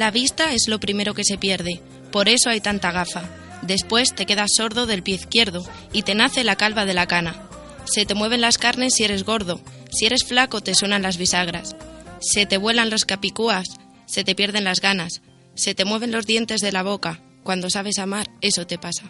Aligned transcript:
La 0.00 0.10
vista 0.10 0.52
es 0.52 0.66
lo 0.66 0.80
primero 0.80 1.14
que 1.14 1.24
se 1.24 1.36
pierde, 1.36 1.82
por 2.10 2.28
eso 2.28 2.48
hay 2.48 2.60
tanta 2.60 2.90
gafa. 2.90 3.39
Después 3.70 4.16
te 4.16 4.26
quedas 4.26 4.50
sordo 4.56 4.86
del 4.86 5.04
pie 5.04 5.14
izquierdo 5.14 5.64
y 5.92 6.02
te 6.02 6.16
nace 6.16 6.42
la 6.42 6.56
calva 6.56 6.86
de 6.86 6.92
la 6.92 7.06
cana. 7.06 7.40
Se 7.84 8.04
te 8.04 8.14
mueven 8.14 8.40
las 8.40 8.58
carnes 8.58 8.94
si 8.96 9.04
eres 9.04 9.22
gordo, 9.22 9.60
si 9.92 10.06
eres 10.06 10.24
flaco 10.24 10.60
te 10.60 10.74
suenan 10.74 11.02
las 11.02 11.18
bisagras. 11.18 11.76
Se 12.20 12.46
te 12.46 12.56
vuelan 12.56 12.90
los 12.90 13.04
capicúas, 13.04 13.68
se 14.06 14.24
te 14.24 14.34
pierden 14.34 14.64
las 14.64 14.80
ganas, 14.80 15.22
se 15.54 15.76
te 15.76 15.84
mueven 15.84 16.10
los 16.10 16.26
dientes 16.26 16.62
de 16.62 16.72
la 16.72 16.82
boca. 16.82 17.20
Cuando 17.44 17.70
sabes 17.70 17.98
amar, 17.98 18.28
eso 18.40 18.66
te 18.66 18.76
pasa. 18.76 19.04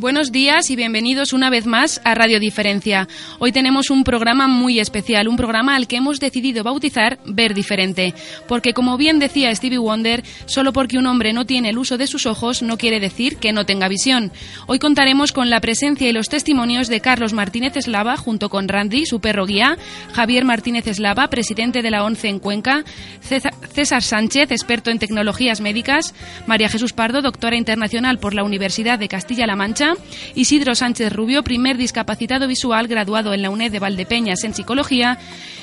Buenos 0.00 0.32
días 0.32 0.70
y 0.70 0.76
bienvenidos 0.76 1.34
una 1.34 1.50
vez 1.50 1.66
más 1.66 2.00
a 2.04 2.14
Radio 2.14 2.40
Diferencia. 2.40 3.06
Hoy 3.38 3.52
tenemos 3.52 3.90
un 3.90 4.02
programa 4.02 4.48
muy 4.48 4.80
especial, 4.80 5.28
un 5.28 5.36
programa 5.36 5.76
al 5.76 5.86
que 5.88 5.96
hemos 5.96 6.20
decidido 6.20 6.64
bautizar 6.64 7.18
Ver 7.26 7.52
Diferente, 7.52 8.14
porque 8.48 8.72
como 8.72 8.96
bien 8.96 9.18
decía 9.18 9.54
Stevie 9.54 9.76
Wonder, 9.76 10.24
solo 10.46 10.72
porque 10.72 10.96
un 10.96 11.04
hombre 11.06 11.34
no 11.34 11.44
tiene 11.44 11.68
el 11.68 11.76
uso 11.76 11.98
de 11.98 12.06
sus 12.06 12.24
ojos 12.24 12.62
no 12.62 12.78
quiere 12.78 12.98
decir 12.98 13.36
que 13.36 13.52
no 13.52 13.66
tenga 13.66 13.88
visión. 13.88 14.32
Hoy 14.66 14.78
contaremos 14.78 15.32
con 15.32 15.50
la 15.50 15.60
presencia 15.60 16.08
y 16.08 16.14
los 16.14 16.30
testimonios 16.30 16.88
de 16.88 17.02
Carlos 17.02 17.34
Martínez 17.34 17.76
Eslava 17.76 18.16
junto 18.16 18.48
con 18.48 18.68
Randy, 18.68 19.04
su 19.04 19.20
perro 19.20 19.44
guía, 19.44 19.76
Javier 20.14 20.46
Martínez 20.46 20.86
Eslava, 20.86 21.28
presidente 21.28 21.82
de 21.82 21.90
la 21.90 22.04
ONCE 22.04 22.28
en 22.28 22.38
Cuenca, 22.38 22.84
César 23.20 24.02
Sánchez, 24.02 24.50
experto 24.50 24.90
en 24.90 24.98
tecnologías 24.98 25.60
médicas, 25.60 26.14
María 26.46 26.70
Jesús 26.70 26.94
Pardo, 26.94 27.20
doctora 27.20 27.56
internacional 27.56 28.18
por 28.18 28.32
la 28.32 28.44
Universidad 28.44 28.98
de 28.98 29.08
Castilla-La 29.08 29.56
Mancha, 29.56 29.89
Isidro 30.34 30.74
Sánchez 30.74 31.12
Rubio, 31.12 31.42
primer 31.42 31.76
discapacitado 31.76 32.46
visual 32.46 32.88
graduado 32.88 33.34
en 33.34 33.42
la 33.42 33.50
UNED 33.50 33.72
de 33.72 33.78
Valdepeñas 33.78 34.44
en 34.44 34.54
psicología, 34.54 35.18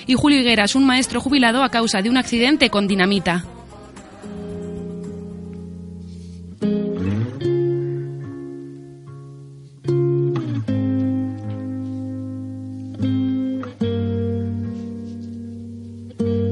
y 0.06 0.16
Julio 0.16 0.40
Higueras, 0.40 0.76
un 0.76 0.86
maestro 0.86 1.22
jubilado 1.22 1.64
a 1.64 1.70
causa 1.70 2.02
de 2.02 2.10
un 2.10 2.18
accidente 2.18 2.70
con 2.70 2.88
dinamita. 2.88 3.46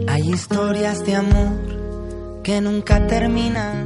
Hay 0.08 0.31
historias 0.31 1.06
de 1.06 1.16
amor 1.16 2.42
que 2.44 2.62
nunca 2.62 3.08
terminan 3.08 3.84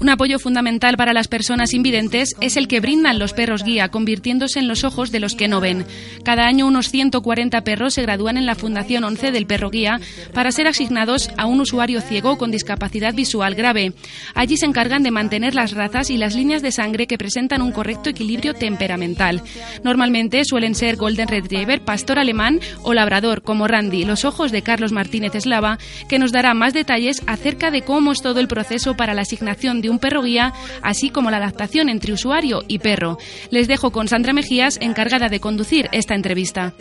un 0.00 0.08
apoyo 0.08 0.38
fundamental 0.38 0.96
para 0.96 1.12
las 1.12 1.28
personas 1.28 1.74
invidentes 1.74 2.34
es 2.40 2.56
el 2.56 2.68
que 2.68 2.80
brindan 2.80 3.18
los 3.18 3.34
perros 3.34 3.62
guía, 3.62 3.90
convirtiéndose 3.90 4.58
en 4.58 4.66
los 4.66 4.82
ojos 4.82 5.12
de 5.12 5.20
los 5.20 5.34
que 5.34 5.46
no 5.46 5.60
ven. 5.60 5.84
Cada 6.24 6.46
año 6.46 6.66
unos 6.66 6.88
140 6.88 7.60
perros 7.62 7.94
se 7.94 8.02
gradúan 8.02 8.38
en 8.38 8.46
la 8.46 8.54
Fundación 8.54 9.04
11 9.04 9.30
del 9.30 9.46
Perro 9.46 9.68
Guía 9.68 10.00
para 10.32 10.52
ser 10.52 10.66
asignados 10.66 11.30
a 11.36 11.44
un 11.44 11.60
usuario 11.60 12.00
ciego 12.00 12.38
con 12.38 12.50
discapacidad 12.50 13.12
visual 13.14 13.54
grave. 13.54 13.92
Allí 14.34 14.56
se 14.56 14.64
encargan 14.64 15.02
de 15.02 15.10
mantener 15.10 15.54
las 15.54 15.72
razas 15.72 16.08
y 16.08 16.16
las 16.16 16.34
líneas 16.34 16.62
de 16.62 16.72
sangre 16.72 17.06
que 17.06 17.18
presentan 17.18 17.60
un 17.60 17.72
correcto 17.72 18.08
equilibrio 18.08 18.54
temperamental. 18.54 19.42
Normalmente 19.84 20.44
suelen 20.46 20.74
ser 20.74 20.96
Golden 20.96 21.28
Retriever, 21.28 21.82
Pastor 21.82 22.18
Alemán 22.18 22.60
o 22.82 22.94
Labrador, 22.94 23.42
como 23.42 23.68
Randy, 23.68 24.06
los 24.06 24.24
ojos 24.24 24.50
de 24.50 24.62
Carlos 24.62 24.92
Martínez 24.92 25.34
Eslava, 25.34 25.78
que 26.08 26.18
nos 26.18 26.32
dará 26.32 26.54
más 26.54 26.72
detalles 26.72 27.22
acerca 27.26 27.70
de 27.70 27.82
cómo 27.82 28.12
es 28.12 28.22
todo 28.22 28.40
el 28.40 28.48
proceso 28.48 28.96
para 28.96 29.12
la 29.12 29.22
asignación 29.22 29.82
de 29.82 29.89
un 29.90 29.98
perro 29.98 30.22
guía, 30.22 30.52
así 30.82 31.10
como 31.10 31.30
la 31.30 31.38
adaptación 31.38 31.88
entre 31.88 32.12
usuario 32.12 32.62
y 32.68 32.78
perro. 32.78 33.18
Les 33.50 33.68
dejo 33.68 33.90
con 33.90 34.08
Sandra 34.08 34.32
Mejías, 34.32 34.78
encargada 34.80 35.28
de 35.28 35.40
conducir 35.40 35.88
esta 35.92 36.14
entrevista. 36.14 36.74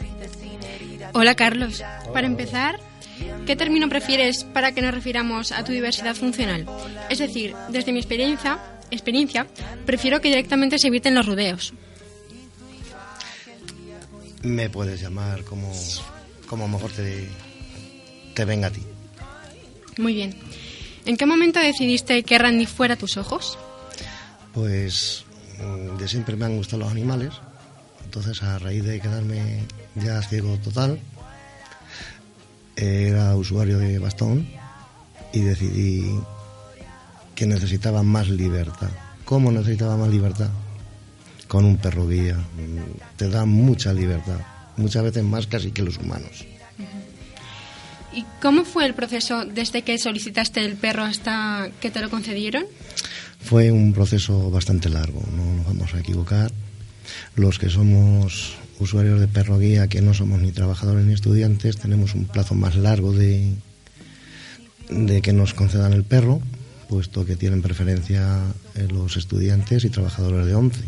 Hola 1.13 1.35
Carlos. 1.35 1.83
Para 2.13 2.27
empezar, 2.27 2.79
¿qué 3.45 3.55
término 3.55 3.89
prefieres 3.89 4.43
para 4.43 4.71
que 4.73 4.81
nos 4.81 4.93
refiramos 4.93 5.51
a 5.51 5.63
tu 5.63 5.71
diversidad 5.71 6.15
funcional? 6.15 6.65
Es 7.09 7.19
decir, 7.19 7.55
desde 7.69 7.91
mi 7.91 7.99
experiencia, 7.99 8.59
experiencia 8.91 9.47
prefiero 9.85 10.21
que 10.21 10.29
directamente 10.29 10.77
se 10.79 10.87
eviten 10.87 11.15
los 11.15 11.25
rodeos. 11.25 11.73
Me 14.43 14.69
puedes 14.69 15.01
llamar 15.01 15.43
como, 15.43 15.71
como 16.47 16.67
mejor 16.67 16.91
te, 16.91 17.27
te 18.33 18.45
venga 18.45 18.67
a 18.67 18.71
ti. 18.71 18.81
Muy 19.97 20.13
bien. 20.13 20.33
¿En 21.09 21.17
qué 21.17 21.25
momento 21.25 21.59
decidiste 21.59 22.21
que 22.21 22.37
Randy 22.37 22.67
fuera 22.67 22.95
tus 22.95 23.17
ojos? 23.17 23.57
Pues 24.53 25.25
mm, 25.57 25.97
de 25.97 26.07
siempre 26.07 26.35
me 26.35 26.45
han 26.45 26.55
gustado 26.55 26.83
los 26.83 26.91
animales. 26.91 27.33
Entonces, 28.05 28.43
a 28.43 28.59
raíz 28.59 28.83
de 28.83 28.99
quedarme 28.99 29.63
ya 29.95 30.21
ciego 30.21 30.55
total, 30.59 30.99
era 32.75 33.35
usuario 33.35 33.79
de 33.79 33.97
bastón 33.97 34.47
y 35.33 35.39
decidí 35.39 36.11
que 37.33 37.47
necesitaba 37.47 38.03
más 38.03 38.29
libertad. 38.29 38.91
¿Cómo 39.25 39.51
necesitaba 39.51 39.97
más 39.97 40.09
libertad? 40.09 40.51
Con 41.47 41.65
un 41.65 41.77
perro 41.77 42.07
guía. 42.07 42.37
Te 43.17 43.29
da 43.29 43.45
mucha 43.45 43.93
libertad, 43.93 44.41
muchas 44.77 45.05
veces 45.05 45.23
más 45.23 45.47
casi 45.47 45.71
que 45.71 45.81
los 45.81 45.97
humanos. 45.97 46.45
¿Y 48.13 48.25
cómo 48.41 48.65
fue 48.65 48.85
el 48.85 48.93
proceso 48.93 49.45
desde 49.45 49.83
que 49.83 49.97
solicitaste 49.97 50.65
el 50.65 50.75
perro 50.75 51.03
hasta 51.03 51.69
que 51.79 51.91
te 51.91 52.01
lo 52.01 52.09
concedieron? 52.09 52.65
Fue 53.39 53.71
un 53.71 53.93
proceso 53.93 54.49
bastante 54.51 54.89
largo, 54.89 55.23
no 55.35 55.57
nos 55.57 55.65
vamos 55.65 55.93
a 55.93 55.99
equivocar. 55.99 56.51
Los 57.35 57.59
que 57.59 57.69
somos 57.69 58.57
usuarios 58.79 59.19
de 59.19 59.27
perro 59.27 59.59
guía, 59.59 59.87
que 59.87 60.01
no 60.01 60.13
somos 60.13 60.41
ni 60.41 60.51
trabajadores 60.51 61.05
ni 61.05 61.13
estudiantes, 61.13 61.77
tenemos 61.77 62.15
un 62.15 62.25
plazo 62.25 62.55
más 62.55 62.75
largo 62.75 63.13
de, 63.13 63.53
de 64.89 65.21
que 65.21 65.33
nos 65.33 65.53
concedan 65.53 65.93
el 65.93 66.03
perro, 66.03 66.41
puesto 66.87 67.25
que 67.25 67.35
tienen 67.35 67.61
preferencia 67.61 68.39
los 68.89 69.17
estudiantes 69.17 69.85
y 69.85 69.89
trabajadores 69.89 70.45
de 70.45 70.55
ONCE. 70.55 70.83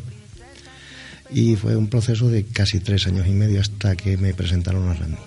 Y 1.30 1.56
fue 1.56 1.78
un 1.78 1.88
proceso 1.88 2.28
de 2.28 2.44
casi 2.46 2.80
tres 2.80 3.08
años 3.08 3.28
y 3.28 3.32
medio 3.32 3.62
hasta 3.62 3.96
que 3.96 4.18
me 4.18 4.34
presentaron 4.34 4.90
a 4.90 4.94
Randy. 4.94 5.18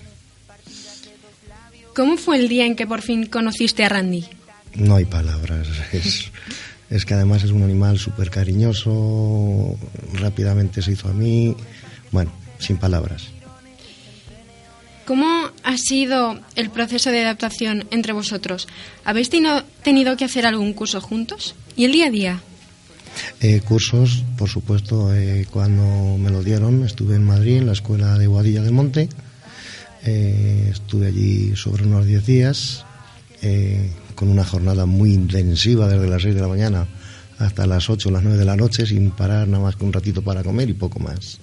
¿Cómo 1.95 2.17
fue 2.17 2.37
el 2.37 2.49
día 2.49 2.65
en 2.65 2.75
que 2.75 2.85
por 2.85 3.01
fin 3.01 3.25
conociste 3.25 3.85
a 3.85 3.89
Randy? 3.89 4.25
No 4.75 4.97
hay 4.97 5.05
palabras. 5.05 5.69
Es, 6.89 7.05
que 7.05 7.13
además 7.13 7.43
es 7.43 7.51
un 7.51 7.63
animal 7.63 7.97
súper 7.97 8.29
cariñoso, 8.29 9.77
rápidamente 10.13 10.81
se 10.81 10.91
hizo 10.91 11.07
a 11.07 11.13
mí. 11.13 11.55
Bueno, 12.11 12.33
sin 12.59 12.77
palabras. 12.77 13.27
¿Cómo 15.05 15.49
ha 15.63 15.77
sido 15.77 16.39
el 16.55 16.69
proceso 16.69 17.11
de 17.11 17.21
adaptación 17.23 17.87
entre 17.91 18.11
vosotros? 18.11 18.67
¿Habéis 19.05 19.29
tenido 19.29 20.17
que 20.17 20.25
hacer 20.25 20.45
algún 20.45 20.73
curso 20.73 20.99
juntos? 20.99 21.55
¿Y 21.77 21.85
el 21.85 21.93
día 21.93 22.07
a 22.07 22.11
día? 22.11 22.41
Eh, 23.39 23.61
cursos, 23.61 24.23
por 24.37 24.49
supuesto, 24.49 25.15
eh, 25.15 25.47
cuando 25.49 26.17
me 26.17 26.29
lo 26.29 26.43
dieron, 26.43 26.83
estuve 26.83 27.15
en 27.15 27.23
Madrid, 27.23 27.57
en 27.57 27.67
la 27.67 27.73
escuela 27.73 28.17
de 28.17 28.27
Guadilla 28.27 28.61
del 28.61 28.73
Monte 28.73 29.07
eh, 30.05 30.69
estuve 30.71 31.07
allí 31.07 31.55
sobre 31.55 31.83
unos 31.83 32.05
10 32.05 32.25
días, 32.25 32.85
eh, 33.41 33.89
con 34.13 34.29
una 34.29 34.45
jornada 34.45 34.85
muy 34.85 35.13
intensiva 35.13 35.87
desde 35.87 36.07
las 36.07 36.21
6 36.21 36.35
de 36.35 36.41
la 36.41 36.47
mañana 36.47 36.87
hasta 37.39 37.65
las 37.65 37.89
8 37.89 38.09
o 38.09 38.11
las 38.11 38.23
9 38.23 38.37
de 38.37 38.45
la 38.45 38.55
noche, 38.55 38.85
sin 38.85 39.11
parar 39.11 39.47
nada 39.47 39.63
más 39.63 39.75
que 39.75 39.83
un 39.83 39.91
ratito 39.91 40.21
para 40.21 40.43
comer 40.43 40.69
y 40.69 40.73
poco 40.73 40.99
más. 40.99 41.39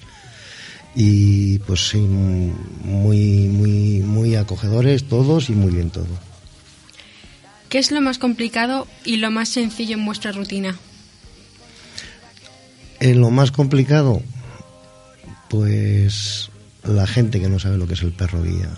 Y 0.95 1.59
pues 1.61 1.89
sí, 1.89 1.99
muy, 1.99 3.49
muy, 3.49 4.01
muy 4.01 4.37
acogedores 4.37 5.05
todos 5.05 5.51
y 5.51 5.53
muy 5.53 5.73
bien 5.73 5.91
todo. 5.91 6.07
¿Qué 7.69 7.79
es 7.79 7.91
lo 7.91 8.01
más 8.01 8.19
complicado 8.19 8.87
y 9.05 9.17
lo 9.17 9.31
más 9.31 9.49
sencillo 9.49 9.97
en 9.97 10.05
vuestra 10.05 10.33
rutina? 10.33 10.77
En 13.01 13.21
lo 13.21 13.31
más 13.31 13.51
complicado, 13.51 14.23
pues 15.49 16.52
la 16.85 17.07
gente 17.07 17.41
que 17.41 17.49
no 17.49 17.59
sabe 17.59 17.79
lo 17.79 17.87
que 17.87 17.95
es 17.95 18.03
el 18.03 18.13
perro 18.13 18.43
guía. 18.43 18.71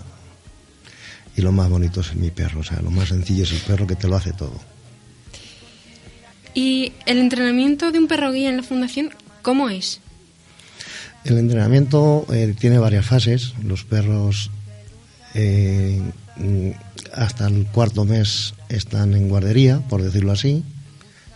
Y 1.35 1.41
lo 1.41 1.51
más 1.51 1.69
bonito 1.69 2.01
es 2.01 2.15
mi 2.15 2.31
perro, 2.31 2.61
o 2.61 2.63
sea, 2.63 2.81
lo 2.81 2.91
más 2.91 3.09
sencillo 3.09 3.43
es 3.43 3.51
el 3.51 3.59
perro 3.59 3.87
que 3.87 3.95
te 3.95 4.07
lo 4.07 4.15
hace 4.15 4.31
todo. 4.31 4.59
¿Y 6.53 6.93
el 7.05 7.17
entrenamiento 7.17 7.91
de 7.91 7.99
un 7.99 8.07
perro 8.07 8.31
guía 8.31 8.49
en 8.49 8.57
la 8.57 8.63
fundación, 8.63 9.09
cómo 9.41 9.69
es? 9.69 9.99
El 11.25 11.37
entrenamiento 11.37 12.25
eh, 12.31 12.55
tiene 12.57 12.77
varias 12.77 13.05
fases. 13.05 13.53
Los 13.63 13.83
perros 13.83 14.51
eh, 15.33 16.01
hasta 17.13 17.47
el 17.47 17.65
cuarto 17.67 18.05
mes 18.05 18.53
están 18.69 19.13
en 19.15 19.27
guardería, 19.27 19.79
por 19.89 20.01
decirlo 20.01 20.31
así, 20.31 20.63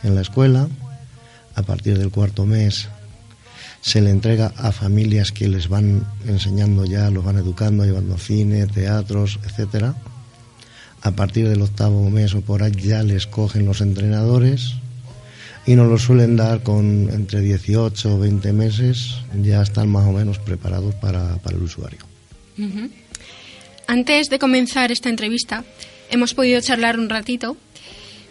en 0.03 0.15
la 0.15 0.21
escuela. 0.21 0.69
A 1.55 1.63
partir 1.63 1.97
del 1.97 2.11
cuarto 2.11 2.45
mes 2.45 2.87
se 3.81 4.01
le 4.01 4.09
entrega 4.09 4.53
a 4.57 4.71
familias 4.71 5.31
que 5.31 5.47
les 5.47 5.67
van 5.67 6.05
enseñando 6.25 6.85
ya, 6.85 7.09
los 7.09 7.23
van 7.23 7.37
educando, 7.37 7.85
llevando 7.85 8.17
cine, 8.17 8.67
teatros, 8.67 9.39
etcétera. 9.45 9.95
A 11.01 11.11
partir 11.11 11.47
del 11.47 11.61
octavo 11.61 12.09
mes 12.09 12.33
o 12.33 12.41
por 12.41 12.61
ahí 12.61 12.73
ya 12.73 13.03
les 13.03 13.25
cogen 13.25 13.65
los 13.65 13.81
entrenadores 13.81 14.75
y 15.65 15.75
nos 15.75 15.87
lo 15.87 15.97
suelen 15.97 16.35
dar 16.35 16.63
con 16.63 17.09
entre 17.11 17.41
18 17.41 18.15
o 18.15 18.19
20 18.19 18.53
meses, 18.53 19.15
ya 19.41 19.61
están 19.61 19.89
más 19.89 20.07
o 20.07 20.11
menos 20.11 20.39
preparados 20.39 20.95
para, 20.95 21.37
para 21.37 21.55
el 21.55 21.63
usuario. 21.63 21.99
Antes 23.87 24.29
de 24.29 24.39
comenzar 24.39 24.91
esta 24.91 25.09
entrevista, 25.09 25.63
hemos 26.09 26.33
podido 26.33 26.59
charlar 26.59 26.99
un 26.99 27.09
ratito 27.09 27.55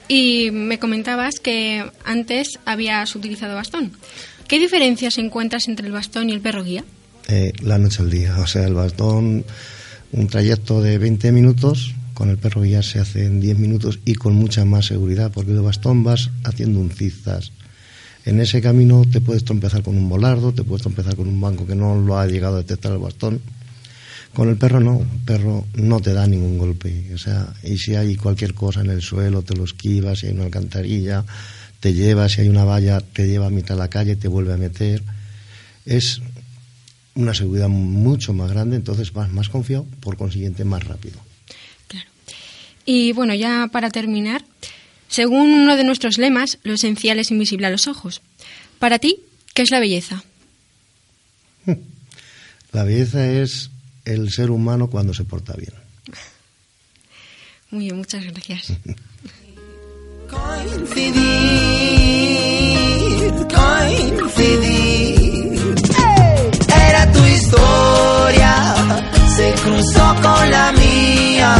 y 0.08 0.50
me 0.50 0.78
comentabas 0.78 1.38
que 1.38 1.84
antes 2.04 2.58
habías 2.64 3.14
utilizado 3.14 3.54
bastón. 3.54 3.92
¿Qué 4.48 4.58
diferencias 4.58 5.18
encuentras 5.18 5.68
entre 5.68 5.86
el 5.86 5.92
bastón 5.92 6.30
y 6.30 6.32
el 6.32 6.40
perro 6.40 6.64
guía? 6.64 6.84
Eh, 7.28 7.52
la 7.62 7.76
noche 7.76 8.02
al 8.02 8.10
día. 8.10 8.38
O 8.38 8.46
sea, 8.46 8.64
el 8.64 8.72
bastón, 8.72 9.44
un 10.12 10.26
trayecto 10.28 10.80
de 10.80 10.96
20 10.96 11.30
minutos, 11.32 11.94
con 12.14 12.30
el 12.30 12.38
perro 12.38 12.62
guía 12.62 12.82
se 12.82 12.98
hace 12.98 13.26
en 13.26 13.40
10 13.40 13.58
minutos 13.58 14.00
y 14.06 14.14
con 14.14 14.34
mucha 14.34 14.64
más 14.64 14.86
seguridad, 14.86 15.30
porque 15.30 15.52
el 15.52 15.60
bastón 15.60 16.02
vas 16.02 16.30
haciendo 16.44 16.80
un 16.80 16.90
cizas. 16.90 17.52
En 18.24 18.40
ese 18.40 18.60
camino 18.60 19.04
te 19.10 19.20
puedes 19.20 19.44
trompezar 19.44 19.82
con 19.82 19.96
un 19.96 20.08
volardo, 20.08 20.52
te 20.52 20.64
puedes 20.64 20.82
trompezar 20.82 21.14
con 21.14 21.28
un 21.28 21.40
banco 21.40 21.66
que 21.66 21.74
no 21.74 21.94
lo 21.96 22.18
ha 22.18 22.26
llegado 22.26 22.56
a 22.56 22.58
detectar 22.58 22.92
el 22.92 22.98
bastón. 22.98 23.40
Con 24.34 24.48
el 24.48 24.56
perro 24.56 24.80
no, 24.80 25.00
el 25.00 25.24
perro 25.24 25.66
no 25.74 26.00
te 26.00 26.12
da 26.12 26.26
ningún 26.26 26.58
golpe. 26.58 27.12
O 27.14 27.18
sea, 27.18 27.52
y 27.62 27.78
si 27.78 27.94
hay 27.94 28.16
cualquier 28.16 28.54
cosa 28.54 28.80
en 28.80 28.90
el 28.90 29.02
suelo, 29.02 29.42
te 29.42 29.54
lo 29.54 29.64
esquivas, 29.64 30.20
si 30.20 30.26
hay 30.26 30.32
una 30.32 30.44
alcantarilla, 30.44 31.24
te 31.80 31.92
lleva, 31.94 32.28
si 32.28 32.42
hay 32.42 32.48
una 32.48 32.64
valla, 32.64 33.00
te 33.00 33.26
lleva 33.26 33.46
a 33.46 33.50
mitad 33.50 33.74
de 33.74 33.80
la 33.80 33.90
calle, 33.90 34.16
te 34.16 34.28
vuelve 34.28 34.52
a 34.52 34.56
meter. 34.56 35.02
Es 35.86 36.20
una 37.14 37.34
seguridad 37.34 37.68
mucho 37.68 38.32
más 38.32 38.50
grande, 38.52 38.76
entonces 38.76 39.12
vas 39.12 39.30
más 39.32 39.48
confiado, 39.48 39.86
por 40.00 40.16
consiguiente 40.16 40.64
más 40.64 40.84
rápido. 40.84 41.18
Claro. 41.88 42.08
Y 42.84 43.12
bueno, 43.12 43.34
ya 43.34 43.68
para 43.72 43.90
terminar, 43.90 44.44
según 45.08 45.52
uno 45.52 45.76
de 45.76 45.84
nuestros 45.84 46.18
lemas, 46.18 46.58
lo 46.62 46.74
esencial 46.74 47.18
es 47.18 47.30
invisible 47.30 47.66
a 47.66 47.70
los 47.70 47.88
ojos. 47.88 48.22
Para 48.78 48.98
ti, 48.98 49.20
¿qué 49.54 49.62
es 49.62 49.70
la 49.70 49.80
belleza? 49.80 50.22
La 52.72 52.84
belleza 52.84 53.26
es 53.26 53.70
el 54.08 54.30
ser 54.30 54.50
humano 54.50 54.88
cuando 54.88 55.12
se 55.12 55.24
porta 55.24 55.52
bien. 55.54 55.72
Muy 57.70 57.84
bien, 57.84 57.96
muchas 57.98 58.24
gracias. 58.24 58.72
Coincidir, 60.30 61.18
coincidir. 63.54 64.78
Era 66.88 67.12
tu 67.12 67.24
historia, 67.24 68.74
se 69.36 69.54
cruzó 69.62 70.14
con 70.22 70.50
la 70.50 70.72
mía. 70.72 71.54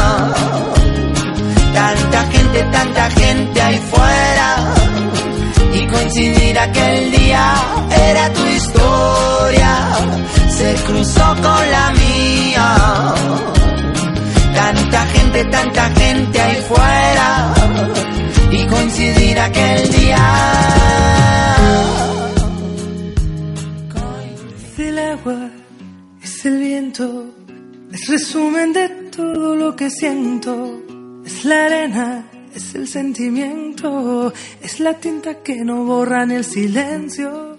Tanta 1.72 2.26
gente, 2.30 2.62
tanta 2.72 3.10
gente 3.10 3.60
ahí 3.60 3.78
fuera. 3.90 4.74
Y 5.72 5.86
coincidir 5.86 6.58
aquel 6.58 7.10
día, 7.12 7.54
era 7.90 8.32
tu 8.34 8.44
historia, 8.46 9.96
se 10.50 10.74
cruzó 10.84 11.34
con 11.42 11.70
la 11.70 11.90
mía. 11.92 11.97
Tanta 15.44 15.88
gente, 15.90 16.40
ahí 16.40 16.56
fuera 16.62 17.54
y 18.50 18.66
coincidir 18.66 19.38
aquel 19.38 19.90
día. 19.92 20.18
Es 24.56 24.78
el 24.80 24.98
agua, 24.98 25.50
es 26.20 26.44
el 26.44 26.58
viento, 26.58 27.34
es 27.92 28.08
resumen 28.08 28.72
de 28.72 28.88
todo 28.88 29.54
lo 29.54 29.76
que 29.76 29.88
siento. 29.90 30.82
Es 31.24 31.44
la 31.44 31.66
arena, 31.66 32.24
es 32.52 32.74
el 32.74 32.88
sentimiento, 32.88 34.32
es 34.60 34.80
la 34.80 34.94
tinta 34.94 35.42
que 35.42 35.64
no 35.64 35.84
borra 35.84 36.24
en 36.24 36.32
el 36.32 36.44
silencio. 36.44 37.57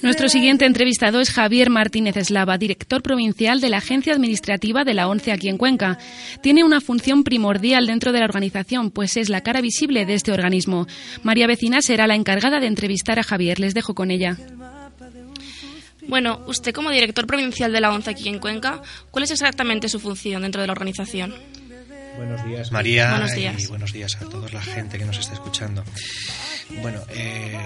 Nuestro 0.00 0.28
siguiente 0.28 0.64
entrevistado 0.64 1.20
es 1.20 1.30
Javier 1.30 1.70
Martínez 1.70 2.16
Eslava, 2.16 2.56
director 2.56 3.02
provincial 3.02 3.60
de 3.60 3.68
la 3.68 3.78
Agencia 3.78 4.12
Administrativa 4.12 4.84
de 4.84 4.94
la 4.94 5.08
ONCE 5.08 5.32
aquí 5.32 5.48
en 5.48 5.58
Cuenca. 5.58 5.98
Tiene 6.40 6.62
una 6.62 6.80
función 6.80 7.24
primordial 7.24 7.86
dentro 7.86 8.12
de 8.12 8.20
la 8.20 8.26
organización, 8.26 8.92
pues 8.92 9.16
es 9.16 9.28
la 9.28 9.40
cara 9.40 9.60
visible 9.60 10.06
de 10.06 10.14
este 10.14 10.30
organismo. 10.30 10.86
María 11.24 11.48
Vecina 11.48 11.82
será 11.82 12.06
la 12.06 12.14
encargada 12.14 12.60
de 12.60 12.68
entrevistar 12.68 13.18
a 13.18 13.24
Javier. 13.24 13.58
Les 13.58 13.74
dejo 13.74 13.94
con 13.94 14.12
ella. 14.12 14.36
Bueno, 16.06 16.42
usted 16.46 16.72
como 16.72 16.90
director 16.90 17.26
provincial 17.26 17.72
de 17.72 17.80
la 17.80 17.92
ONCE 17.92 18.10
aquí 18.10 18.28
en 18.28 18.38
Cuenca, 18.38 18.80
¿cuál 19.10 19.24
es 19.24 19.32
exactamente 19.32 19.88
su 19.88 19.98
función 19.98 20.42
dentro 20.42 20.60
de 20.60 20.68
la 20.68 20.72
organización? 20.72 21.34
Buenos 22.16 22.44
días, 22.44 22.72
María. 22.72 23.10
Buenos 23.10 23.34
días. 23.34 23.62
Y 23.62 23.66
buenos 23.66 23.92
días 23.92 24.16
a 24.16 24.28
toda 24.28 24.48
la 24.50 24.62
gente 24.62 24.96
que 24.96 25.04
nos 25.04 25.18
está 25.18 25.34
escuchando. 25.34 25.84
Bueno, 26.70 27.00
eh, 27.10 27.58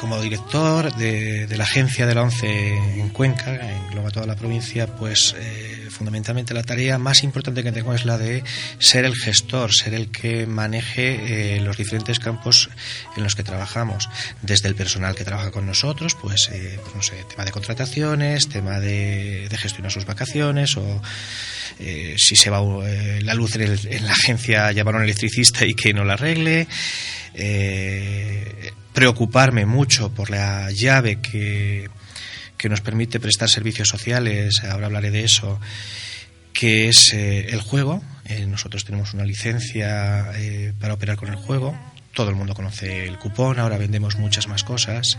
como 0.00 0.20
director 0.20 0.94
de, 0.96 1.46
la 1.56 1.64
agencia 1.64 2.06
de 2.06 2.14
la 2.14 2.22
ONCE 2.22 2.76
en 3.00 3.08
Cuenca, 3.10 3.54
engloba 3.54 4.10
toda 4.10 4.26
la 4.26 4.36
provincia, 4.36 4.86
pues 4.86 5.34
eh, 5.38 5.88
fundamentalmente 5.90 6.52
la 6.52 6.62
tarea 6.62 6.98
más 6.98 7.22
importante 7.22 7.62
que 7.62 7.72
tengo 7.72 7.94
es 7.94 8.04
la 8.04 8.18
de 8.18 8.42
ser 8.78 9.04
el 9.04 9.14
gestor, 9.14 9.72
ser 9.72 9.94
el 9.94 10.10
que 10.10 10.46
maneje 10.46 11.56
eh, 11.56 11.60
los 11.60 11.76
diferentes 11.76 12.18
campos 12.18 12.68
en 13.16 13.22
los 13.22 13.34
que 13.34 13.42
trabajamos, 13.42 14.08
desde 14.42 14.68
el 14.68 14.74
personal 14.74 15.14
que 15.14 15.24
trabaja 15.24 15.50
con 15.50 15.66
nosotros, 15.66 16.14
pues, 16.20 16.50
eh, 16.52 16.78
pues 16.82 16.94
no 16.94 17.02
sé, 17.02 17.24
tema 17.28 17.44
de 17.44 17.52
contrataciones, 17.52 18.48
tema 18.48 18.80
de, 18.80 19.48
de 19.48 19.58
gestionar 19.58 19.92
sus 19.92 20.04
vacaciones 20.04 20.76
o 20.76 21.02
eh, 21.78 22.14
si 22.16 22.36
se 22.36 22.48
va 22.48 22.60
eh, 22.86 23.20
la 23.22 23.34
luz 23.34 23.56
en, 23.56 23.62
el, 23.62 23.78
en, 23.84 24.06
la 24.06 24.12
agencia 24.12 24.72
llamar 24.72 24.94
a 24.94 24.98
un 24.98 25.04
electricista 25.04 25.66
y 25.66 25.74
que 25.74 25.92
no 25.92 26.04
la 26.04 26.14
arregle. 26.14 26.66
Eh, 27.38 28.72
preocuparme 28.96 29.66
mucho 29.66 30.10
por 30.10 30.30
la 30.30 30.70
llave 30.70 31.20
que, 31.20 31.90
que, 32.56 32.68
nos 32.70 32.80
permite 32.80 33.20
prestar 33.20 33.50
servicios 33.50 33.88
sociales, 33.88 34.62
ahora 34.64 34.86
hablaré 34.86 35.10
de 35.10 35.22
eso, 35.24 35.60
que 36.54 36.88
es 36.88 37.12
eh, 37.12 37.48
el 37.50 37.60
juego. 37.60 38.02
Eh, 38.24 38.46
nosotros 38.46 38.86
tenemos 38.86 39.12
una 39.12 39.24
licencia 39.24 40.32
eh, 40.36 40.72
para 40.80 40.94
operar 40.94 41.16
con 41.16 41.28
el 41.28 41.36
juego. 41.36 41.78
Todo 42.14 42.30
el 42.30 42.36
mundo 42.36 42.54
conoce 42.54 43.06
el 43.06 43.18
cupón, 43.18 43.58
ahora 43.58 43.76
vendemos 43.76 44.16
muchas 44.16 44.48
más 44.48 44.64
cosas 44.64 45.18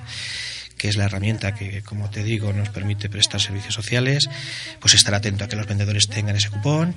que 0.77 0.88
es 0.89 0.95
la 0.95 1.06
herramienta 1.06 1.53
que, 1.53 1.81
como 1.81 2.09
te 2.09 2.24
digo, 2.24 2.53
nos 2.53 2.69
permite 2.69 3.09
prestar 3.09 3.41
servicios 3.41 3.73
sociales, 3.73 4.30
pues 4.80 4.94
estar 4.94 5.13
atento 5.13 5.44
a 5.44 5.47
que 5.47 5.56
los 5.56 5.68
vendedores 5.68 6.07
tengan 6.07 6.35
ese 6.35 6.49
cupón, 6.49 6.95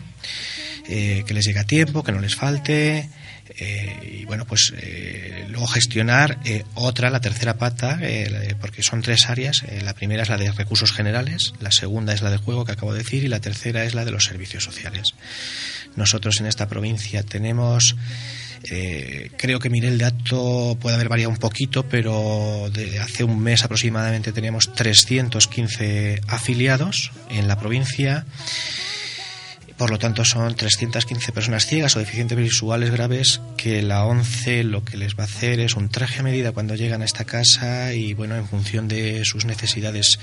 eh, 0.88 1.24
que 1.26 1.34
les 1.34 1.44
llegue 1.44 1.60
a 1.60 1.64
tiempo, 1.64 2.02
que 2.02 2.12
no 2.12 2.20
les 2.20 2.34
falte, 2.34 3.08
eh, 3.56 4.20
y 4.20 4.24
bueno, 4.24 4.46
pues 4.46 4.72
eh, 4.76 5.46
luego 5.48 5.66
gestionar 5.66 6.38
otra, 6.74 7.10
la 7.10 7.20
tercera 7.20 7.58
pata, 7.58 7.98
porque 8.60 8.82
son 8.82 9.02
tres 9.02 9.28
áreas. 9.28 9.64
La 9.82 9.94
primera 9.94 10.22
es 10.22 10.28
la 10.28 10.36
de 10.36 10.50
recursos 10.52 10.92
generales, 10.92 11.52
la 11.60 11.70
segunda 11.70 12.12
es 12.12 12.22
la 12.22 12.30
de 12.30 12.38
juego 12.38 12.64
que 12.64 12.72
acabo 12.72 12.92
de 12.92 13.02
decir 13.02 13.24
y 13.24 13.28
la 13.28 13.40
tercera 13.40 13.84
es 13.84 13.94
la 13.94 14.04
de 14.04 14.12
los 14.12 14.24
servicios 14.24 14.64
sociales. 14.64 15.14
Nosotros 15.96 16.40
en 16.40 16.46
esta 16.46 16.68
provincia 16.68 17.22
tenemos, 17.22 17.96
creo 18.62 19.58
que 19.58 19.70
miré 19.70 19.88
el 19.88 19.98
dato, 19.98 20.76
puede 20.80 20.96
haber 20.96 21.08
variado 21.08 21.30
un 21.30 21.38
poquito, 21.38 21.84
pero 21.84 22.68
de 22.72 22.98
hace 22.98 23.24
un 23.24 23.40
mes 23.40 23.64
aproximadamente 23.64 24.32
teníamos 24.32 24.72
315 24.72 26.20
afiliados 26.28 27.12
en 27.30 27.48
la 27.48 27.58
provincia. 27.58 28.26
Por 29.80 29.90
lo 29.90 29.98
tanto, 29.98 30.26
son 30.26 30.54
315 30.54 31.32
personas 31.32 31.64
ciegas 31.64 31.96
o 31.96 32.00
deficientes 32.00 32.36
visuales 32.36 32.90
graves 32.90 33.40
que 33.56 33.80
la 33.80 34.04
ONCE 34.04 34.62
lo 34.62 34.84
que 34.84 34.98
les 34.98 35.14
va 35.18 35.22
a 35.22 35.26
hacer 35.26 35.58
es 35.58 35.74
un 35.74 35.88
traje 35.88 36.20
a 36.20 36.22
medida 36.22 36.52
cuando 36.52 36.74
llegan 36.74 37.00
a 37.00 37.06
esta 37.06 37.24
casa 37.24 37.94
y, 37.94 38.12
bueno, 38.12 38.36
en 38.36 38.46
función 38.46 38.88
de 38.88 39.24
sus 39.24 39.46
necesidades, 39.46 40.18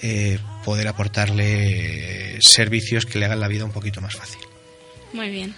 eh, 0.00 0.38
poder 0.64 0.88
aportarle 0.88 2.38
servicios 2.40 3.04
que 3.04 3.18
le 3.18 3.26
hagan 3.26 3.40
la 3.40 3.48
vida 3.48 3.66
un 3.66 3.72
poquito 3.72 4.00
más 4.00 4.16
fácil. 4.16 4.40
Muy 5.12 5.28
bien. 5.28 5.54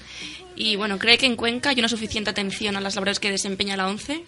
Y, 0.56 0.76
bueno, 0.76 0.99
¿cree 0.99 1.18
que 1.18 1.26
en 1.26 1.37
Cuenca 1.37 1.70
hay 1.70 1.78
una 1.78 1.88
suficiente 1.88 2.30
atención 2.30 2.76
a 2.76 2.80
las 2.80 2.94
labores 2.94 3.18
que 3.18 3.30
desempeña 3.30 3.76
la 3.76 3.88
ONCE? 3.88 4.25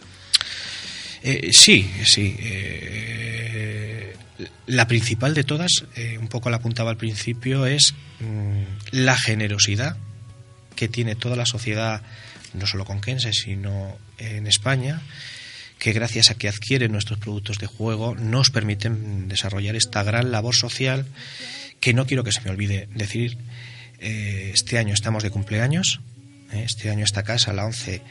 Eh, 1.23 1.51
sí, 1.53 1.91
sí. 2.05 2.37
Eh, 2.39 4.15
la 4.67 4.87
principal 4.87 5.35
de 5.35 5.45
todas, 5.45 5.85
eh, 5.97 6.19
un 6.19 6.29
poco 6.29 6.51
la 6.51 6.59
apuntaba 6.59 6.91
al 6.91 6.97
principio, 6.97 7.67
es 7.67 7.95
mmm, 8.21 8.63
la 8.93 9.17
generosidad 9.17 9.97
que 10.75 10.89
tiene 10.89 11.17
toda 11.17 11.37
la 11.37 11.47
sociedad, 11.47 12.03
no 12.55 12.67
solo 12.67 12.85
conquense, 12.85 13.33
sino 13.33 13.99
en 14.19 14.47
España, 14.47 15.03
que 15.79 15.93
gracias 15.93 16.31
a 16.31 16.37
que 16.37 16.49
adquieren 16.49 16.93
nuestros 16.93 17.19
productos 17.19 17.59
de 17.59 17.67
juego 17.67 18.15
nos 18.15 18.51
permiten 18.51 19.29
desarrollar 19.29 19.75
esta 19.75 20.03
gran 20.03 20.31
labor 20.31 20.55
social 20.55 21.07
que 21.81 21.93
no 21.93 22.07
quiero 22.07 22.25
que 22.25 22.33
se 22.33 22.41
me 22.43 22.51
olvide 22.51 22.89
decir. 22.95 23.37
Este 23.99 24.79
año 24.79 24.93
estamos 24.93 25.23
de 25.23 25.31
cumpleaños, 25.31 26.01
este 26.53 26.91
año 26.91 27.05
esta 27.05 27.23
casa, 27.23 27.53
la 27.53 27.65
11 27.67 28.03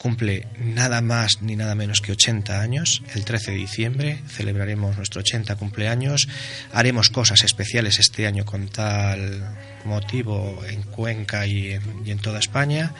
cumple 0.00 0.46
nada 0.58 1.02
más 1.02 1.42
ni 1.42 1.56
nada 1.56 1.74
menos 1.74 2.00
que 2.00 2.12
80 2.12 2.58
años. 2.58 3.02
El 3.14 3.26
13 3.26 3.50
de 3.50 3.56
diciembre 3.58 4.22
celebraremos 4.28 4.96
nuestro 4.96 5.20
80 5.20 5.56
cumpleaños. 5.56 6.26
Haremos 6.72 7.10
cosas 7.10 7.44
especiales 7.44 7.98
este 7.98 8.26
año 8.26 8.46
con 8.46 8.68
tal 8.68 9.58
motivo 9.84 10.62
en 10.66 10.82
Cuenca 10.84 11.46
y 11.46 11.72
en, 12.06 12.18
toda 12.18 12.38
España. 12.38 12.94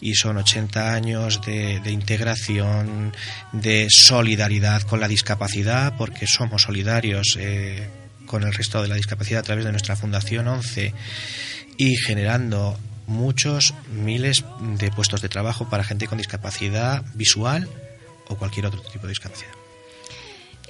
Y 0.00 0.14
son 0.14 0.38
80 0.38 0.94
años 0.94 1.42
de, 1.44 1.82
integración, 1.90 3.14
de 3.52 3.88
solidaridad 3.90 4.82
con 4.82 5.00
la 5.00 5.08
discapacidad, 5.08 5.98
porque 5.98 6.26
somos 6.26 6.62
solidarios 6.62 7.36
eh, 7.38 7.90
con 8.24 8.42
el 8.42 8.54
resto 8.54 8.80
de 8.80 8.88
la 8.88 8.94
discapacidad 8.94 9.40
a 9.40 9.42
través 9.42 9.66
de 9.66 9.72
nuestra 9.72 9.96
Fundación 9.96 10.48
11 10.48 10.94
y 11.76 11.94
generando 11.96 12.78
muchos 13.08 13.74
miles 13.90 14.44
de 14.60 14.90
puestos 14.90 15.22
de 15.22 15.28
trabajo 15.28 15.68
para 15.68 15.82
gente 15.82 16.06
con 16.06 16.18
discapacidad 16.18 17.02
visual 17.14 17.68
o 18.28 18.36
cualquier 18.36 18.66
otro 18.66 18.80
tipo 18.82 19.06
de 19.06 19.08
discapacidad. 19.08 19.50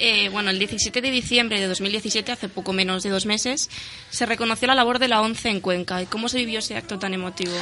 Eh, 0.00 0.28
bueno, 0.28 0.50
el 0.50 0.60
17 0.60 1.00
de 1.00 1.10
diciembre 1.10 1.60
de 1.60 1.66
2017, 1.66 2.30
hace 2.30 2.48
poco 2.48 2.72
menos 2.72 3.02
de 3.02 3.10
dos 3.10 3.26
meses, 3.26 3.68
se 4.10 4.26
reconoció 4.26 4.68
la 4.68 4.76
labor 4.76 5.00
de 5.00 5.08
la 5.08 5.20
ONCE 5.20 5.50
en 5.50 5.60
Cuenca. 5.60 6.00
¿Y 6.00 6.06
cómo 6.06 6.28
se 6.28 6.38
vivió 6.38 6.60
ese 6.60 6.76
acto 6.76 7.00
tan 7.00 7.14
emotivo? 7.14 7.52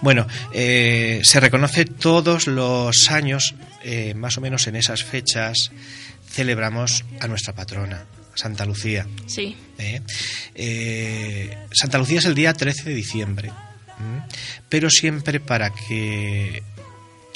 Bueno, 0.00 0.26
eh, 0.52 1.20
se 1.22 1.38
reconoce 1.38 1.84
todos 1.84 2.48
los 2.48 3.12
años, 3.12 3.54
eh, 3.84 4.14
más 4.14 4.36
o 4.36 4.40
menos 4.40 4.66
en 4.66 4.74
esas 4.74 5.04
fechas, 5.04 5.70
celebramos 6.28 7.04
a 7.20 7.28
nuestra 7.28 7.54
patrona, 7.54 8.06
Santa 8.34 8.66
Lucía. 8.66 9.06
Sí. 9.26 9.56
Santa 11.72 11.98
Lucía 11.98 12.18
es 12.18 12.24
el 12.24 12.34
día 12.34 12.52
13 12.52 12.88
de 12.88 12.94
diciembre 12.96 13.52
pero 14.68 14.90
siempre 14.90 15.40
para 15.40 15.70
que 15.70 16.62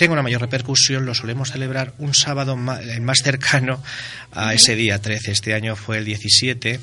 tenga 0.00 0.14
una 0.14 0.22
mayor 0.22 0.40
repercusión 0.40 1.04
lo 1.04 1.14
solemos 1.14 1.52
celebrar 1.52 1.92
un 1.98 2.14
sábado 2.14 2.54
eh, 2.80 3.00
más, 3.00 3.18
cercano 3.22 3.82
a 4.32 4.54
ese 4.54 4.74
día 4.74 4.98
13. 4.98 5.30
Este 5.30 5.52
año 5.52 5.76
fue 5.76 5.98
el 5.98 6.06
17 6.06 6.80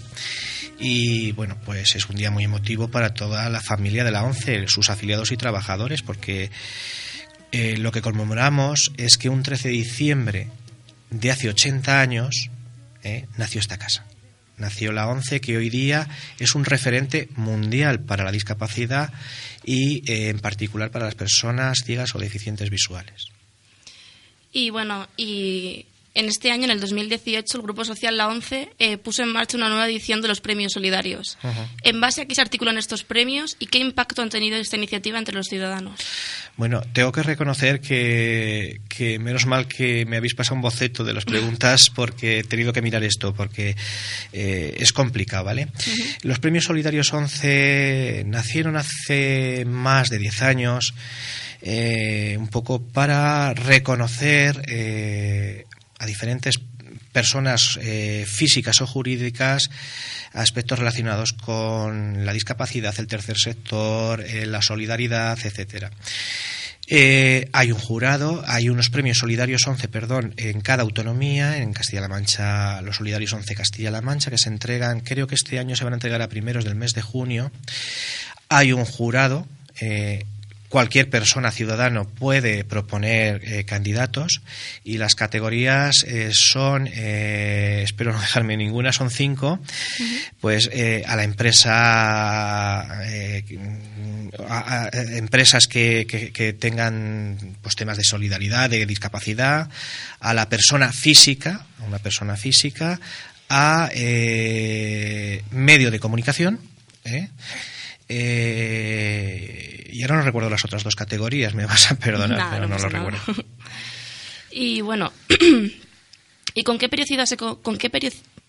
y 0.77 1.31
bueno, 1.31 1.57
pues 1.65 1.95
es 1.95 2.07
un 2.09 2.15
día 2.15 2.29
muy 2.29 2.43
emotivo 2.43 2.89
para 2.89 3.15
toda 3.15 3.49
la 3.49 3.59
familia 3.59 4.03
de 4.03 4.11
la 4.11 4.23
ONCE, 4.23 4.67
sus 4.67 4.91
afiliados 4.91 5.31
y 5.31 5.37
trabajadores, 5.37 6.03
porque 6.03 6.51
eh, 7.51 7.77
lo 7.77 7.91
que 7.91 8.03
conmemoramos 8.03 8.91
es 8.97 9.17
que 9.17 9.29
un 9.29 9.41
13 9.41 9.69
de 9.69 9.73
diciembre 9.73 10.47
de 11.09 11.31
hace 11.31 11.49
80 11.49 11.99
años 11.99 12.51
eh, 13.01 13.25
nació 13.35 13.61
esta 13.61 13.79
casa. 13.79 14.05
Nació 14.57 14.91
la 14.91 15.07
ONCE, 15.07 15.41
que 15.41 15.57
hoy 15.57 15.71
día 15.71 16.07
es 16.37 16.53
un 16.53 16.65
referente 16.65 17.29
mundial 17.35 17.99
para 17.99 18.23
la 18.23 18.31
discapacidad 18.31 19.11
y 19.67 20.09
eh, 20.09 20.29
en 20.29 20.39
particular 20.39 20.91
para 20.91 21.05
las 21.05 21.15
personas 21.15 21.79
ciegas 21.83 22.15
o 22.15 22.19
deficientes 22.19 22.69
visuales. 22.69 23.25
Y 24.53 24.69
bueno, 24.69 25.07
y 25.17 25.85
en 26.17 26.27
este 26.29 26.51
año, 26.51 26.63
en 26.63 26.71
el 26.71 26.79
2018, 26.79 27.57
el 27.57 27.63
Grupo 27.63 27.85
Social 27.85 28.17
La 28.17 28.27
ONCE 28.27 28.69
eh, 28.79 28.97
puso 28.97 29.21
en 29.21 29.31
marcha 29.31 29.55
una 29.55 29.69
nueva 29.69 29.87
edición 29.87 30.19
de 30.19 30.27
los 30.27 30.41
premios 30.41 30.73
solidarios. 30.73 31.37
¿En 31.83 32.01
base 32.01 32.21
a 32.21 32.25
qué 32.25 32.33
se 32.33 32.41
articulan 32.41 32.79
estos 32.79 33.03
premios 33.03 33.55
y 33.59 33.67
qué 33.67 33.77
impacto 33.77 34.23
han 34.23 34.29
tenido 34.29 34.57
esta 34.57 34.77
iniciativa 34.77 35.19
entre 35.19 35.35
los 35.35 35.45
ciudadanos? 35.45 35.99
Bueno, 36.55 36.81
tengo 36.91 37.11
que 37.11 37.21
reconocer 37.21 37.81
que, 37.81 38.79
menos 39.21 39.45
mal 39.45 39.67
que 39.67 40.07
me 40.07 40.17
habéis 40.17 40.33
pasado 40.33 40.55
un 40.55 40.63
boceto 40.63 41.03
de 41.03 41.13
las 41.13 41.25
preguntas 41.25 41.91
porque 41.93 42.39
he 42.39 42.43
tenido 42.43 42.73
que 42.73 42.81
mirar 42.81 43.03
esto, 43.03 43.35
porque 43.35 43.75
eh, 44.33 44.75
es 44.79 44.93
complicado, 44.93 45.43
¿vale? 45.43 45.67
Los 46.23 46.39
premios 46.39 46.63
solidarios 46.63 47.13
11 47.13 48.23
nacieron 48.25 48.75
hace 48.75 49.65
más 49.65 50.09
de 50.09 50.17
10 50.17 50.41
años. 50.41 50.95
Eh, 51.61 52.35
un 52.39 52.49
poco 52.49 52.79
para 52.79 53.51
reconocer 53.55 54.61
a 55.99 56.05
diferentes 56.05 56.59
personas 57.11 57.79
eh, 57.81 58.25
físicas 58.27 58.81
o 58.81 58.87
jurídicas 58.87 59.69
aspectos 60.33 60.77
relacionados 60.77 61.33
con 61.33 62.25
la 62.25 62.33
discapacidad, 62.33 62.93
el 62.99 63.07
tercer 63.07 63.37
sector, 63.37 64.21
eh, 64.21 64.45
la 64.45 64.61
solidaridad, 64.61 65.37
etcétera. 65.43 65.89
Eh, 66.89 67.49
hay 67.51 67.71
un 67.71 67.79
jurado, 67.79 68.43
hay 68.47 68.69
unos 68.69 68.89
premios 68.89 69.17
solidarios 69.17 69.67
11, 69.67 69.87
perdón, 69.89 70.33
en 70.37 70.61
cada 70.61 70.83
autonomía, 70.83 71.57
en 71.57 71.73
Castilla-La 71.73 72.07
Mancha, 72.07 72.81
los 72.81 72.97
solidarios 72.97 73.33
11 73.33 73.55
Castilla-La 73.55 74.01
Mancha, 74.01 74.29
que 74.29 74.37
se 74.37 74.49
entregan, 74.49 75.01
creo 75.01 75.27
que 75.27 75.35
este 75.35 75.59
año 75.59 75.75
se 75.75 75.83
van 75.83 75.93
a 75.93 75.97
entregar 75.97 76.21
a 76.21 76.29
primeros 76.29 76.63
del 76.63 76.75
mes 76.75 76.93
de 76.93 77.01
junio. 77.01 77.51
Hay 78.47 78.71
un 78.71 78.85
jurado 78.85 79.47
cualquier 80.69 81.09
persona 81.09 81.51
ciudadano 81.51 82.07
puede 82.07 82.63
proponer 82.63 83.41
eh, 83.43 83.63
candidatos 83.63 84.41
y 84.83 84.97
las 84.97 85.15
categorías 85.15 86.03
eh, 86.07 86.31
son 86.33 86.89
eh, 86.91 87.81
espero 87.83 88.11
no 88.11 88.19
dejarme 88.21 88.57
ninguna 88.57 88.91
son 88.91 89.09
cinco 89.09 89.59
pues 90.41 90.69
a 91.05 91.15
la 91.15 91.23
empresa 91.23 92.81
a, 94.49 94.89
empresas 94.93 95.67
que, 95.67 96.05
que, 96.05 96.53
tengan 96.53 97.55
pues 97.61 97.75
temas 97.75 97.97
de 97.97 98.03
solidaridad 98.03 98.69
de 98.69 98.85
discapacidad 98.85 99.69
a 100.19 100.33
la 100.33 100.49
persona 100.49 100.91
física 100.91 101.65
a 101.79 101.83
una 101.85 101.99
persona 101.99 102.35
física 102.35 102.99
a 103.49 103.89
medio 105.51 105.91
de 105.91 105.99
comunicación 105.99 106.59
eh, 108.09 109.89
y 109.91 110.01
ahora 110.03 110.17
no 110.17 110.21
recuerdo 110.21 110.49
las 110.49 110.63
otras 110.63 110.83
dos 110.83 110.95
categorías, 110.95 111.53
me 111.55 111.65
vas 111.65 111.91
a 111.91 111.95
perdonar, 111.95 112.49
pero 112.51 112.67
no, 112.67 112.77
lo 112.77 112.89
recuerdo. 112.89 113.19
Y 114.49 114.81
bueno, 114.81 115.11
¿y 116.55 116.63
con 116.63 116.79
qué 116.79 116.89
periodicidad 116.89 117.25
se, 117.25 117.37
con 117.37 117.77
qué 117.77 117.91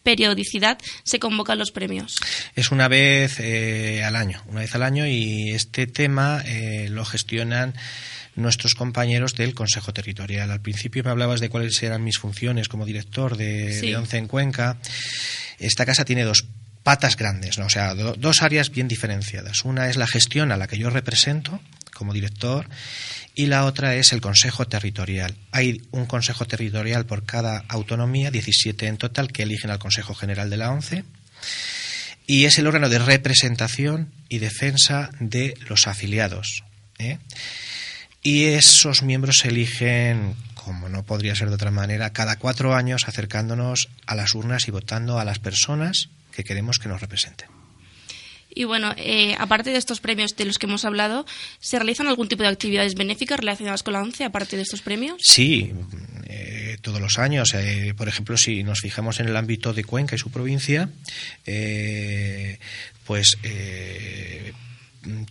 periodicidad 0.02 0.78
se 1.02 1.18
convocan 1.18 1.58
los 1.58 1.70
premios? 1.70 2.16
Es 2.54 2.70
una 2.70 2.88
vez 2.88 3.40
eh, 3.40 4.02
al 4.04 4.16
año, 4.16 4.42
una 4.46 4.60
vez 4.60 4.74
al 4.74 4.84
año 4.84 5.06
y 5.06 5.50
este 5.50 5.86
tema 5.86 6.42
eh, 6.46 6.88
lo 6.88 7.04
gestionan 7.04 7.74
nuestros 8.36 8.74
compañeros 8.74 9.34
del 9.34 9.54
Consejo 9.54 9.92
Territorial. 9.92 10.50
Al 10.50 10.62
principio 10.62 11.04
me 11.04 11.10
hablabas 11.10 11.40
de 11.40 11.50
cuáles 11.50 11.82
eran 11.82 12.04
mis 12.04 12.18
funciones 12.18 12.68
como 12.68 12.86
director 12.86 13.36
de, 13.36 13.78
de 13.78 13.96
ONCE 13.96 14.16
en 14.16 14.28
Cuenca. 14.28 14.78
Esta 15.58 15.84
casa 15.84 16.04
tiene 16.06 16.24
dos 16.24 16.46
patas 16.88 17.18
grandes, 17.18 17.58
¿no? 17.58 17.66
o 17.66 17.68
sea, 17.68 17.94
dos 17.94 18.40
áreas 18.40 18.70
bien 18.70 18.88
diferenciadas. 18.88 19.66
Una 19.66 19.90
es 19.90 19.98
la 19.98 20.06
gestión 20.06 20.52
a 20.52 20.56
la 20.56 20.68
que 20.68 20.78
yo 20.78 20.88
represento 20.88 21.60
como 21.92 22.14
director 22.14 22.66
y 23.34 23.44
la 23.44 23.66
otra 23.66 23.94
es 23.96 24.14
el 24.14 24.22
Consejo 24.22 24.66
Territorial. 24.66 25.36
Hay 25.52 25.82
un 25.90 26.06
Consejo 26.06 26.46
Territorial 26.46 27.04
por 27.04 27.26
cada 27.26 27.62
autonomía, 27.68 28.30
17 28.30 28.86
en 28.86 28.96
total, 28.96 29.30
que 29.32 29.42
eligen 29.42 29.70
al 29.70 29.78
Consejo 29.78 30.14
General 30.14 30.48
de 30.48 30.56
la 30.56 30.70
ONCE 30.70 31.04
y 32.26 32.46
es 32.46 32.58
el 32.58 32.66
órgano 32.66 32.88
de 32.88 33.00
representación 33.00 34.10
y 34.30 34.38
defensa 34.38 35.10
de 35.20 35.58
los 35.68 35.88
afiliados. 35.88 36.64
¿eh? 36.98 37.18
Y 38.22 38.44
esos 38.44 39.02
miembros 39.02 39.40
se 39.42 39.48
eligen, 39.48 40.36
como 40.54 40.88
no 40.88 41.04
podría 41.04 41.34
ser 41.34 41.50
de 41.50 41.56
otra 41.56 41.70
manera, 41.70 42.14
cada 42.14 42.36
cuatro 42.36 42.74
años 42.74 43.08
acercándonos 43.08 43.90
a 44.06 44.14
las 44.14 44.34
urnas 44.34 44.68
y 44.68 44.70
votando 44.70 45.18
a 45.18 45.26
las 45.26 45.38
personas 45.38 46.08
que 46.38 46.44
queremos 46.44 46.78
que 46.78 46.88
nos 46.88 47.00
representen. 47.00 47.48
Y 48.54 48.64
bueno, 48.64 48.94
eh, 48.96 49.34
aparte 49.38 49.70
de 49.70 49.76
estos 49.76 50.00
premios 50.00 50.36
de 50.36 50.44
los 50.44 50.58
que 50.58 50.66
hemos 50.66 50.84
hablado, 50.84 51.26
¿se 51.58 51.78
realizan 51.78 52.06
algún 52.06 52.28
tipo 52.28 52.44
de 52.44 52.48
actividades 52.48 52.94
benéficas 52.94 53.38
relacionadas 53.38 53.82
con 53.82 53.92
la 53.92 54.00
ONCE, 54.00 54.24
aparte 54.24 54.56
de 54.56 54.62
estos 54.62 54.80
premios? 54.82 55.20
Sí, 55.20 55.72
eh, 56.26 56.78
todos 56.80 57.00
los 57.00 57.18
años. 57.18 57.54
Eh, 57.54 57.92
por 57.96 58.08
ejemplo, 58.08 58.36
si 58.36 58.62
nos 58.62 58.80
fijamos 58.80 59.18
en 59.20 59.28
el 59.28 59.36
ámbito 59.36 59.72
de 59.72 59.84
Cuenca 59.84 60.14
y 60.14 60.18
su 60.18 60.30
provincia, 60.30 60.88
pues 63.04 63.36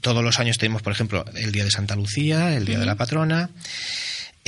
todos 0.02 0.24
los 0.24 0.40
años 0.40 0.58
tenemos, 0.58 0.82
por 0.82 0.92
ejemplo, 0.92 1.26
el 1.36 1.52
Día 1.52 1.64
de 1.64 1.72
Santa 1.72 1.96
Lucía, 1.96 2.56
el 2.56 2.66
Día 2.66 2.80
de 2.80 2.86
la 2.86 2.96
Patrona. 2.96 3.50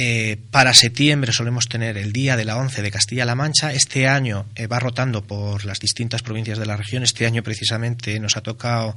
Eh, 0.02 0.38
para 0.50 0.74
septiembre 0.74 1.34
solemos 1.34 1.68
tener 1.68 1.98
el 1.98 2.14
Día 2.14 2.38
de 2.38 2.46
la 2.46 2.56
Once 2.56 2.82
de 2.82 2.90
Castilla-La 2.90 3.36
Mancha. 3.36 3.74
Este 3.74 4.08
año 4.08 4.46
eh, 4.56 4.66
va 4.66 4.80
rotando 4.80 5.26
por 5.26 5.66
las 5.66 5.82
distintas 5.82 6.22
provincias 6.22 6.58
de 6.58 6.66
la 6.66 6.78
región. 6.78 7.04
Este 7.04 7.26
año 7.26 7.44
precisamente 7.44 8.18
nos 8.18 8.38
ha 8.38 8.42
tocado 8.42 8.96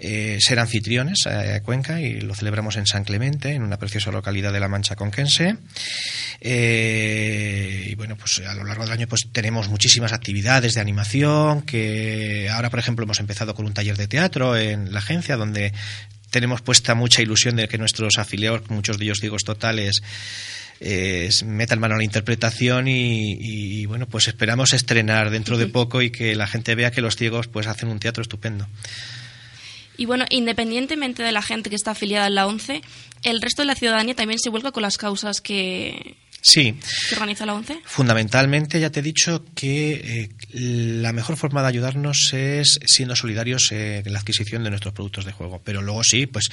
eh, 0.00 0.38
ser 0.40 0.58
anfitriones 0.58 1.24
a, 1.28 1.60
Cuenca 1.62 2.00
y 2.00 2.20
lo 2.20 2.34
celebramos 2.34 2.74
en 2.74 2.88
San 2.88 3.04
Clemente, 3.04 3.52
en 3.52 3.62
una 3.62 3.76
preciosa 3.76 4.10
localidad 4.10 4.52
de 4.52 4.58
La 4.58 4.66
Mancha 4.66 4.96
conquense. 4.96 5.56
y 6.40 7.94
bueno, 7.94 8.16
pues 8.16 8.42
a 8.44 8.54
lo 8.54 8.64
largo 8.64 8.82
del 8.82 8.94
año 8.94 9.06
pues 9.06 9.28
tenemos 9.30 9.68
muchísimas 9.68 10.12
actividades 10.12 10.74
de 10.74 10.80
animación 10.80 11.62
que 11.62 12.48
ahora, 12.50 12.70
por 12.70 12.80
ejemplo, 12.80 13.04
hemos 13.04 13.20
empezado 13.20 13.54
con 13.54 13.66
un 13.66 13.72
taller 13.72 13.96
de 13.96 14.08
teatro 14.08 14.56
en 14.56 14.92
la 14.92 14.98
agencia 14.98 15.36
donde 15.36 15.72
tenemos 16.30 16.60
puesta 16.62 16.94
mucha 16.94 17.22
ilusión 17.22 17.56
de 17.56 17.68
que 17.68 17.78
nuestros 17.78 18.18
afiliados, 18.18 18.68
muchos 18.70 18.98
de 18.98 19.04
ellos 19.04 19.18
ciegos 19.20 19.44
totales, 19.44 20.02
eh, 20.80 21.28
metan 21.44 21.80
mano 21.80 21.94
a 21.94 21.98
la 21.98 22.04
interpretación 22.04 22.86
y, 22.88 23.84
bueno, 23.86 24.06
pues 24.06 24.28
esperamos 24.28 24.72
estrenar 24.72 25.30
dentro 25.30 25.58
de 25.58 25.66
poco 25.66 26.02
y 26.02 26.10
que 26.10 26.34
la 26.36 26.46
gente 26.46 26.74
vea 26.74 26.90
que 26.90 27.00
los 27.00 27.16
ciegos 27.16 27.48
pues 27.48 27.66
hacen 27.66 27.88
un 27.88 27.98
teatro 27.98 28.22
estupendo. 28.22 28.68
Y 29.96 30.04
bueno, 30.06 30.26
independientemente 30.30 31.24
de 31.24 31.32
la 31.32 31.42
gente 31.42 31.70
que 31.70 31.76
está 31.76 31.90
afiliada 31.90 32.26
a 32.26 32.30
la 32.30 32.46
ONCE, 32.46 32.82
el 33.24 33.42
resto 33.42 33.62
de 33.62 33.66
la 33.66 33.74
ciudadanía 33.74 34.14
también 34.14 34.38
se 34.38 34.48
vuelca 34.50 34.70
con 34.70 34.84
las 34.84 34.96
causas 34.96 35.40
que, 35.40 36.14
Sí. 36.40 36.76
que 37.08 37.14
organiza 37.16 37.44
la 37.46 37.54
ONCE. 37.54 37.80
Fundamentalmente, 37.84 38.78
ya 38.78 38.90
te 38.90 39.00
he 39.00 39.02
dicho 39.02 39.44
que 39.56 39.92
eh, 39.94 40.30
la 40.52 41.12
mejor 41.12 41.36
forma 41.36 41.60
de 41.62 41.68
ayudarnos 41.68 42.32
es 42.32 42.80
siendo 42.86 43.14
solidarios 43.16 43.70
eh, 43.72 44.02
en 44.04 44.12
la 44.12 44.18
adquisición 44.20 44.64
de 44.64 44.70
nuestros 44.70 44.94
productos 44.94 45.24
de 45.24 45.32
juego. 45.32 45.60
Pero 45.64 45.82
luego 45.82 46.02
sí, 46.04 46.26
pues, 46.26 46.48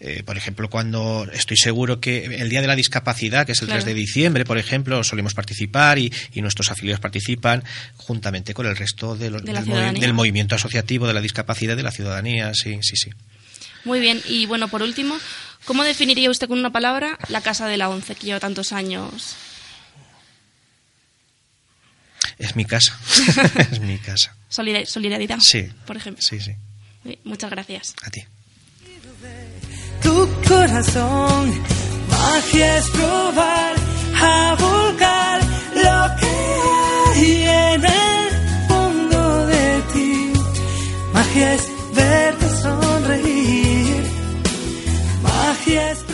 eh, 0.00 0.22
por 0.24 0.36
ejemplo, 0.36 0.68
cuando 0.68 1.26
estoy 1.32 1.56
seguro 1.56 2.00
que 2.00 2.24
el 2.26 2.50
Día 2.50 2.60
de 2.60 2.66
la 2.66 2.76
Discapacidad, 2.76 3.46
que 3.46 3.52
es 3.52 3.60
el 3.62 3.68
Claro. 3.68 3.82
3 3.82 3.94
de 3.94 3.98
diciembre, 3.98 4.44
por 4.44 4.58
ejemplo, 4.58 5.02
solemos 5.02 5.34
participar 5.34 5.98
y, 5.98 6.12
y 6.34 6.42
nuestros 6.42 6.70
afiliados 6.70 7.00
participan 7.00 7.64
juntamente 7.96 8.52
con 8.54 8.66
el 8.66 8.76
resto 8.76 9.16
de 9.16 9.30
los- 9.30 9.42
De 9.44 9.52
la 9.52 9.60
del, 9.62 9.68
movi- 9.70 9.98
del 9.98 10.12
movimiento 10.12 10.54
asociativo 10.54 11.06
de 11.06 11.14
la 11.14 11.20
discapacidad 11.20 11.76
de 11.76 11.82
la 11.82 11.90
ciudadanía. 11.90 12.52
Sí, 12.54 12.78
sí, 12.82 12.96
sí. 12.96 13.10
Muy 13.84 14.00
bien, 14.00 14.20
y 14.28 14.44
bueno, 14.46 14.68
por 14.68 14.82
último, 14.82 15.16
¿cómo 15.64 15.84
definiría 15.84 16.30
usted 16.30 16.48
con 16.48 16.58
una 16.58 16.70
palabra 16.72 17.18
la 17.28 17.40
Casa 17.40 17.66
de 17.66 17.76
la 17.78 17.88
ONCE, 17.88 18.14
que 18.16 18.26
lleva 18.26 18.40
tantos 18.40 18.72
años? 18.72 19.36
es 22.38 22.56
mi 22.56 22.64
casa. 22.64 22.98
es 23.72 23.80
mi 23.80 23.98
casa. 23.98 24.34
Solidaridad. 24.48 25.38
Sí. 25.40 25.68
Por 25.86 25.96
ejemplo. 25.96 26.22
Sí, 26.22 26.40
sí. 26.40 26.52
Eh, 27.04 27.18
muchas 27.24 27.50
gracias. 27.50 27.94
A 28.02 28.10
ti. 28.10 28.24
Tu 30.02 30.28
corazón, 30.46 31.62
magia 32.08 32.78
es 32.78 32.88
probar 32.90 33.74
a 34.20 34.56
volcar 34.58 35.40
lo 35.74 36.16
que 36.20 36.34
hay 37.14 37.42
en 37.42 37.84
el 37.84 38.68
fondo 38.68 39.46
de 39.46 39.82
ti. 39.92 40.32
Magia 41.12 41.54
es 41.54 41.62
verte 41.94 42.48
sonreír. 42.62 44.02
Magia 45.22 45.92
es 45.92 46.07